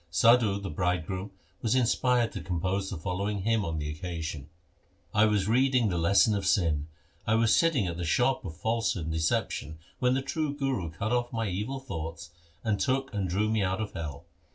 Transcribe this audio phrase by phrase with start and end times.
[0.09, 1.29] Sadhu the bride groom
[1.61, 4.49] was inspired to compose the following hymn on the occasion:—
[5.13, 6.87] I was reading the lesson 1 of sin;
[7.27, 11.11] I was sitting at the shop of falsehood and deception, When the true Guru cut
[11.11, 12.31] off my evil thoughts,
[12.63, 14.25] And took and drew me out of hell.